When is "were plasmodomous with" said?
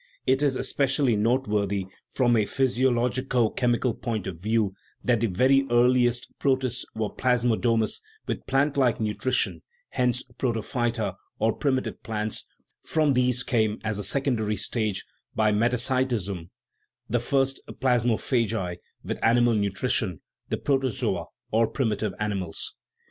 6.95-8.47